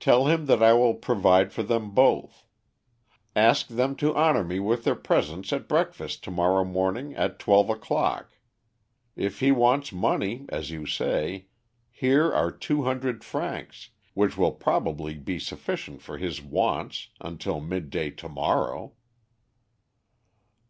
Tell 0.00 0.28
him 0.28 0.46
that 0.46 0.62
I 0.62 0.72
will 0.72 0.94
provide 0.94 1.52
for 1.52 1.62
them 1.62 1.90
both. 1.90 2.46
Ask 3.36 3.66
them 3.66 3.96
to 3.96 4.16
honour 4.16 4.42
me 4.42 4.58
with 4.60 4.84
their 4.84 4.94
presence 4.94 5.52
at 5.52 5.68
breakfast 5.68 6.24
to 6.24 6.30
morrow 6.30 6.64
morning 6.64 7.14
at 7.14 7.38
twelve 7.38 7.68
o'clock. 7.68 8.30
If 9.14 9.40
he 9.40 9.52
wants 9.52 9.92
money, 9.92 10.46
as 10.48 10.70
you 10.70 10.86
say, 10.86 11.48
here 11.90 12.32
are 12.32 12.50
two 12.50 12.84
hundred 12.84 13.22
francs, 13.22 13.90
which 14.14 14.38
will 14.38 14.52
perhaps 14.52 14.90
be 15.22 15.38
sufficient 15.38 16.00
for 16.00 16.16
his 16.16 16.40
wants 16.40 17.10
until 17.20 17.60
midday 17.60 18.08
to 18.08 18.28
morrow." 18.30 18.94